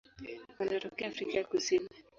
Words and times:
Wanatokea 0.59 1.07
Afrika 1.07 1.33
ya 1.37 1.45
Kusini. 1.45 1.89